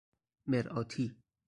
[0.47, 1.15] مرآتی